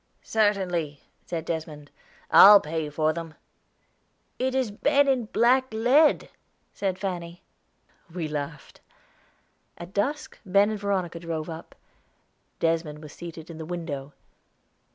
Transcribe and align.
"Certainly," 0.23 1.01
said 1.27 1.45
Desmond, 1.45 1.91
"I'll 2.31 2.59
pay 2.59 2.89
for 2.89 3.13
them." 3.13 3.35
"It 4.39 4.55
is 4.55 4.71
Ben 4.71 5.07
in 5.07 5.25
black 5.25 5.71
lead," 5.71 6.31
said 6.73 6.97
Fanny. 6.97 7.43
We 8.11 8.27
laughed. 8.27 8.81
At 9.77 9.93
dusk 9.93 10.39
Ben 10.43 10.71
and 10.71 10.79
Veronica 10.79 11.19
drove 11.19 11.51
up. 11.51 11.75
Desmond 12.59 13.03
was 13.03 13.13
seated 13.13 13.51
in 13.51 13.59
the 13.59 13.63
window. 13.65 14.13